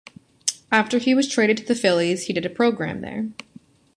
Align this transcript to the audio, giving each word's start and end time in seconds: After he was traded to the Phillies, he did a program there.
After 0.71 0.97
he 0.97 1.13
was 1.13 1.29
traded 1.29 1.57
to 1.57 1.63
the 1.63 1.75
Phillies, 1.75 2.25
he 2.25 2.33
did 2.33 2.43
a 2.47 2.49
program 2.49 3.01
there. 3.01 3.27